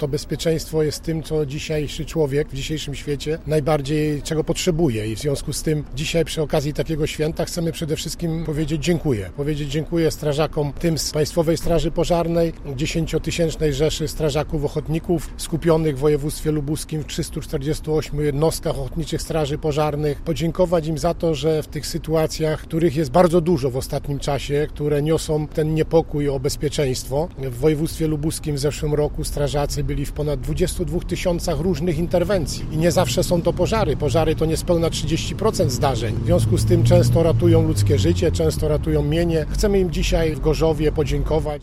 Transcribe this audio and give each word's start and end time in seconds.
To 0.00 0.08
bezpieczeństwo 0.08 0.82
jest 0.82 1.02
tym, 1.02 1.22
co 1.22 1.46
dzisiejszy 1.46 2.04
człowiek 2.04 2.48
w 2.48 2.54
dzisiejszym 2.54 2.94
świecie 2.94 3.38
najbardziej 3.46 4.22
czego 4.22 4.44
potrzebuje 4.44 5.12
i 5.12 5.16
w 5.16 5.18
związku 5.18 5.52
z 5.52 5.62
tym 5.62 5.84
dzisiaj 5.94 6.24
przy 6.24 6.42
okazji 6.42 6.72
takiego 6.72 7.06
święta 7.06 7.44
chcemy 7.44 7.72
przede 7.72 7.96
wszystkim 7.96 8.44
powiedzieć 8.44 8.84
dziękuję. 8.84 9.30
Powiedzieć 9.36 9.70
dziękuję 9.70 10.10
strażakom 10.10 10.72
tym 10.72 10.98
z 10.98 11.10
Państwowej 11.10 11.56
Straży 11.56 11.90
Pożarnej, 11.90 12.52
dziesięciotysięcznej 12.76 13.74
rzeszy 13.74 14.08
strażaków 14.08 14.64
ochotników 14.64 15.30
skupionych 15.36 15.96
w 15.96 16.00
województwie 16.00 16.50
lubuskim 16.50 17.02
w 17.02 17.06
348 17.06 18.20
jednostkach 18.20 18.78
ochotniczych 18.78 19.22
straży 19.22 19.58
pożarnych. 19.58 20.20
Podziękować 20.20 20.86
im 20.86 20.98
za 20.98 21.14
to, 21.14 21.34
że 21.34 21.62
w 21.62 21.66
tych 21.66 21.86
sytuacjach, 21.86 22.60
których 22.62 22.96
jest 22.96 23.10
bardzo 23.10 23.40
dużo 23.40 23.70
w 23.70 23.76
ostatnim 23.76 24.18
czasie, 24.18 24.66
które 24.70 25.02
niosą 25.02 25.46
ten 25.46 25.74
niepokój 25.74 26.28
o 26.28 26.40
bezpieczeństwo. 26.40 27.28
W 27.38 27.58
województwie 27.58 28.06
lubuskim 28.06 28.56
w 28.56 28.58
zeszłym 28.58 28.94
roku 28.94 29.24
strażacy 29.24 29.83
byli 29.84 30.06
w 30.06 30.12
ponad 30.12 30.40
22 30.40 31.00
tysiącach 31.00 31.60
różnych 31.60 31.98
interwencji 31.98 32.64
i 32.72 32.76
nie 32.76 32.92
zawsze 32.92 33.24
są 33.24 33.42
to 33.42 33.52
pożary. 33.52 33.96
Pożary 33.96 34.36
to 34.36 34.46
niespełna 34.46 34.90
30% 34.90 35.70
zdarzeń. 35.70 36.14
W 36.14 36.24
związku 36.24 36.58
z 36.58 36.64
tym 36.64 36.84
często 36.84 37.22
ratują 37.22 37.62
ludzkie 37.68 37.98
życie, 37.98 38.32
często 38.32 38.68
ratują 38.68 39.02
mienie. 39.02 39.46
Chcemy 39.50 39.78
im 39.78 39.90
dzisiaj 39.90 40.34
w 40.34 40.40
Gorzowie 40.40 40.92
podziękować. 40.92 41.62